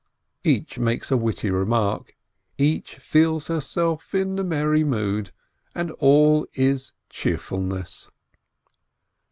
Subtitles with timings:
[0.43, 2.17] Each makes a witty remark,
[2.57, 5.29] each feels herself in merry mood,
[5.75, 8.09] and all is cheerfulness.